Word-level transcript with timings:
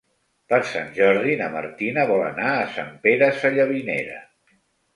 Per 0.53 0.59
Sant 0.69 0.87
Jordi 0.95 1.35
na 1.41 1.49
Martina 1.57 2.07
vol 2.13 2.25
anar 2.31 2.49
a 2.55 2.65
Sant 2.79 2.91
Pere 3.07 3.31
Sallavinera. 3.43 4.21